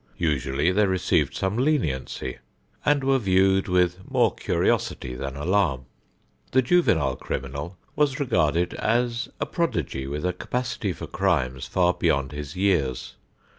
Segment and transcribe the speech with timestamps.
[0.17, 2.39] Usually they received some leniency,
[2.83, 5.85] and were viewed with more curiosity than alarm.
[6.53, 12.31] The juvenile criminal was regarded as a prodigy with a capacity for crimes far beyond
[12.31, 13.13] his years.